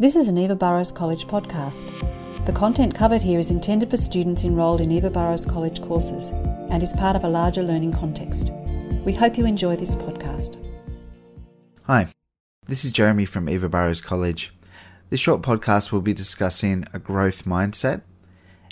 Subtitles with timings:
[0.00, 1.84] This is an Eva Burrows College podcast.
[2.46, 6.30] The content covered here is intended for students enrolled in Eva Burrows College courses
[6.70, 8.52] and is part of a larger learning context.
[9.04, 10.56] We hope you enjoy this podcast.
[11.86, 12.06] Hi,
[12.66, 14.54] this is Jeramy from Eva Burrows College.
[15.10, 18.02] This short podcast will be discussing a growth mindset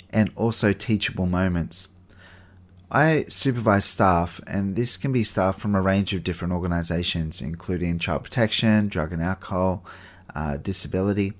[0.09, 1.89] and also teachable moments.
[2.89, 7.99] I supervise staff, and this can be staff from a range of different organisations, including
[7.99, 9.83] child protection, drug and alcohol,
[10.37, 11.33] uh, disability.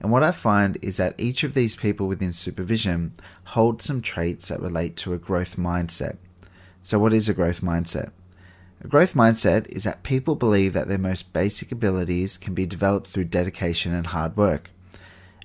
[0.00, 4.48] And what I find is that each of these people within supervision hold some traits
[4.48, 6.18] that relate to a growth mindset.
[6.82, 8.10] So, what is a growth mindset?
[8.82, 13.06] A growth mindset is that people believe that their most basic abilities can be developed
[13.06, 14.68] through dedication and hard work.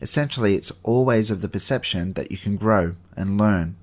[0.02, 3.78] Essentially, it's always of the perception that you can grow and learn.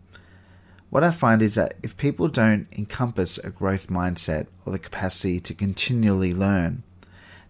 [0.90, 5.40] What I find is that if people don't encompass a growth mindset or the capacity
[5.40, 6.82] to continually learn,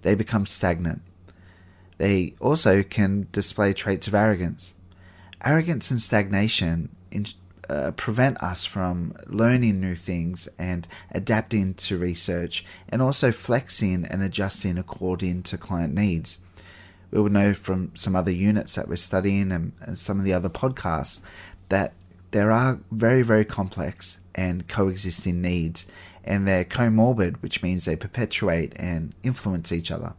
[0.03, 1.03] they become stagnant
[1.99, 4.75] they also can display traits of arrogance.
[5.45, 7.27] Arrogance and stagnation in,
[7.69, 14.23] uh, prevent us from learning new things and adapting to research and also flexing and
[14.23, 16.39] adjusting according to client needs.
[17.11, 20.33] We will know from some other units that we're studying and, and some of the
[20.33, 21.21] other podcasts
[21.69, 21.93] that
[22.31, 25.87] there are very, very complex and coexisting needs,
[26.25, 30.15] and they're comorbid, which means they perpetuate and influence each other.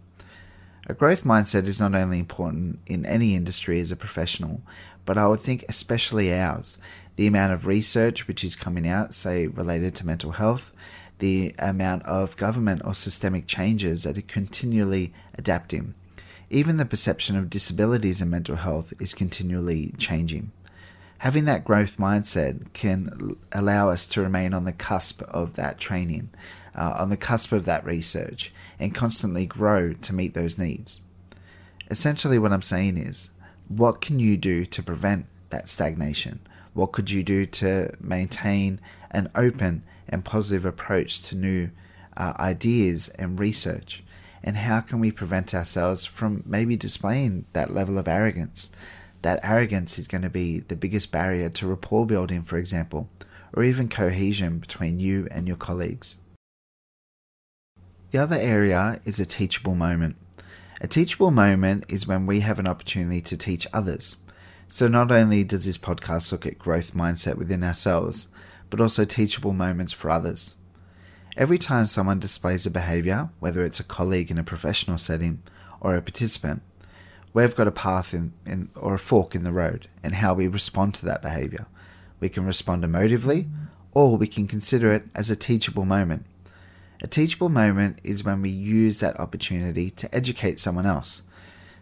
[0.90, 4.62] A growth mindset is not only important in any industry as a professional,
[5.04, 6.78] but I would think especially ours.
[7.18, 10.72] The amount of research which is coming out, say related to mental health,
[11.20, 15.94] the amount of government or systemic changes that are continually adapting.
[16.50, 20.54] Even the perception of disabilities and mental health is continually changing.
[21.20, 26.30] Having that growth mindset can allow us to remain on the cusp of that training
[26.76, 31.02] uh, on the cusp of that research and constantly grow to meet those needs.
[31.90, 33.32] Essentially, what I'm saying is,
[33.68, 36.40] what can you do to prevent that stagnation?
[36.74, 41.72] What could you do to maintain an open and positive approach to new
[42.16, 44.04] uh, ideas and research?
[44.44, 48.72] And how can we prevent ourselves from maybe displaying that level of arrogance?
[49.22, 53.10] That arrogance is going to be the biggest barrier to rapport building, for example,
[53.54, 56.18] or even cohesion between you and your colleagues.
[58.12, 60.16] The other area is a teachable moment.
[60.80, 64.18] A teachable moment is when we have an opportunity to teach others.
[64.70, 68.28] So, not only does this podcast look at growth mindset within ourselves,
[68.70, 70.56] but also teachable moments for others.
[71.36, 75.42] Every time someone displays a behavior, whether it's a colleague in a professional setting
[75.80, 76.62] or a participant,
[77.34, 80.48] we've got a path in, in, or a fork in the road and how we
[80.48, 81.68] respond to that behavior.
[82.20, 83.48] We can respond emotively,
[83.92, 86.26] or we can consider it as a teachable moment
[87.02, 91.22] a teachable moment is when we use that opportunity to educate someone else.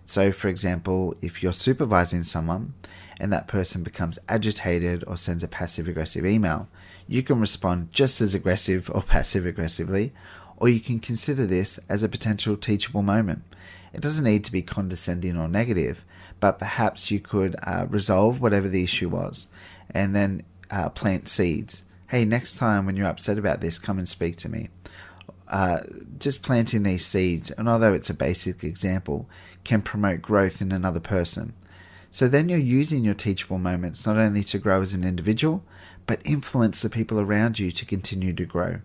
[0.06, 2.74] So, for example, if you're supervising someone
[3.20, 6.68] and that person becomes agitated or sends a passive aggressive email,
[7.08, 10.12] you can respond just as aggressive or passive aggressively,
[10.58, 13.44] or you can consider this as a potential teachable moment.
[13.96, 16.06] It doesn't need to be condescending or negative,
[16.40, 19.48] but perhaps you could uh, resolve whatever the issue was
[19.90, 21.86] and then uh, plant seeds.
[22.10, 24.70] Hey, next time when you're upset about this, come and speak to me
[25.48, 25.82] uh,
[26.18, 29.30] just planting these seeds, and although it's a basic example,
[29.64, 31.54] can promote growth in another person.
[32.12, 35.64] So then you're using your teachable moments not only to grow as an individual,
[36.08, 38.82] but influence the people around you to continue to grow.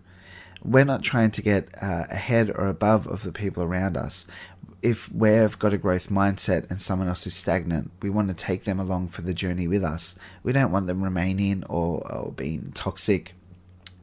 [0.63, 4.25] We're not trying to get uh, ahead or above of the people around us.
[4.81, 8.63] If we've got a growth mindset and someone else is stagnant, we want to take
[8.63, 10.15] them along for the journey with us.
[10.43, 13.33] We don't want them remaining or, or being toxic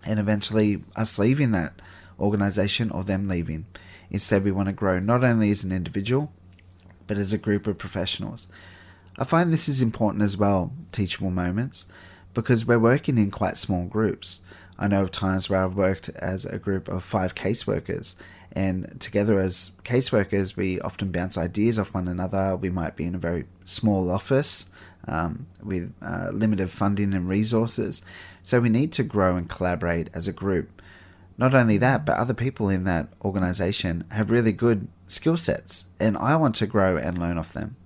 [0.04, 1.80] and eventually us leaving that
[2.18, 3.66] organization or them leaving.
[4.10, 6.32] Instead, we want to grow not only as an individual,
[7.06, 8.48] but as a group of professionals.
[9.18, 11.86] I find this is important as well, teachable moments,
[12.34, 14.40] because we're working in quite small groups.
[14.78, 18.14] I know of times where I've worked as a group of five caseworkers,
[18.52, 22.56] and together as caseworkers, we often bounce ideas off one another.
[22.56, 24.66] We might be in a very small office
[25.06, 28.02] um, with uh, limited funding and resources,
[28.42, 30.82] so we need to grow and collaborate as a group.
[31.36, 36.16] Not only that, but other people in that organization have really good skill sets, and
[36.16, 37.76] I want to grow and learn off them.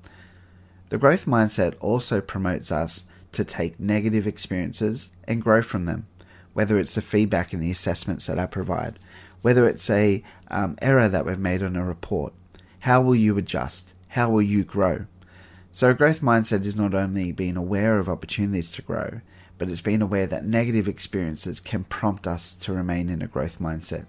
[0.89, 6.07] The growth mindset also promotes us to take negative experiences and grow from them,
[6.53, 8.99] whether it's the feedback and the assessments that I provide,
[9.43, 12.33] whether it's a um, error that we've made on a report.
[12.81, 13.95] How will you adjust?
[14.09, 15.07] How will you grow?
[15.71, 19.21] So, a growth mindset is not only being aware of opportunities to grow,
[19.57, 23.59] but it's being aware that negative experiences can prompt us to remain in a growth
[23.59, 24.07] mindset,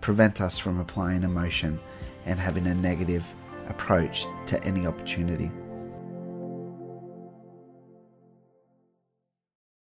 [0.00, 1.78] prevent us from applying emotion
[2.26, 3.24] and having a negative
[3.68, 5.50] approach to any opportunity.